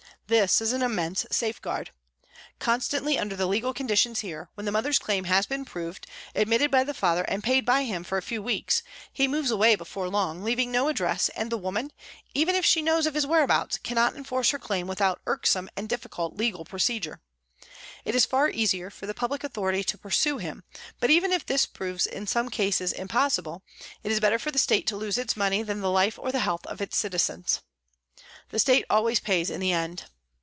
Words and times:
This 0.27 0.61
is 0.61 0.71
an 0.71 0.81
immense 0.81 1.25
safeguard. 1.29 1.91
Constantly 2.57 3.19
under 3.19 3.35
the 3.35 3.47
legal 3.47 3.73
conditions 3.73 4.21
here, 4.21 4.49
when 4.53 4.65
the 4.65 4.71
mother's 4.71 4.97
claim 4.97 5.25
has 5.25 5.45
been 5.45 5.65
proved, 5.65 6.07
admitted 6.33 6.71
by 6.71 6.85
the 6.85 6.93
father 6.93 7.23
and 7.23 7.43
paid 7.43 7.65
by 7.65 7.83
him 7.83 8.05
for 8.05 8.17
a 8.17 8.21
few 8.21 8.41
weeks, 8.41 8.81
he 9.11 9.27
moves 9.27 9.51
away 9.51 9.75
before 9.75 10.07
long, 10.07 10.41
leaving 10.41 10.71
no 10.71 10.87
address 10.87 11.27
and 11.35 11.51
the 11.51 11.57
woman, 11.57 11.91
even 12.33 12.55
if 12.55 12.63
she 12.65 12.81
knows 12.81 13.05
of 13.05 13.13
his 13.13 13.27
whereabouts, 13.27 13.77
cannot 13.79 14.15
enforce 14.15 14.51
her 14.51 14.57
claim 14.57 14.87
without 14.87 15.19
irksome 15.27 15.69
and 15.75 15.89
difficult 15.89 16.37
legal 16.37 16.63
procedure. 16.63 17.19
It 18.05 18.15
is 18.15 18.25
far 18.25 18.49
easier 18.49 18.89
for 18.89 19.07
the 19.07 19.13
public 19.13 19.43
authority 19.43 19.83
to 19.83 19.97
pursue 19.97 20.37
him, 20.37 20.63
but 21.01 21.09
even 21.09 21.33
if 21.33 21.45
this 21.45 21.65
proves 21.65 22.05
in 22.07 22.25
some 22.25 22.47
cases 22.47 22.93
impossible, 22.93 23.63
it 24.01 24.13
is 24.13 24.21
better 24.21 24.39
for 24.39 24.49
the 24.51 24.57
State 24.57 24.87
to 24.87 24.95
lose 24.95 25.17
its 25.17 25.35
money 25.35 25.61
than 25.61 25.81
the 25.81 25.91
life 25.91 26.17
or 26.17 26.31
health 26.31 26.65
of 26.67 26.79
its 26.79 26.95
citizens. 26.95 27.59
The 28.47 28.59
State 28.59 28.85
always 28.89 29.19
pays 29.19 29.49
in 29.49 29.59
the 29.59 29.73
end. 29.73 30.05